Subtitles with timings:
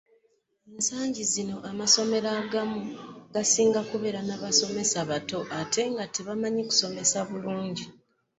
[0.71, 2.79] Ensangi zino amasomero agamu
[3.33, 7.85] gasinga kubeera n'abasomesa bato ate nga tebamanyi kusomesa bulungi.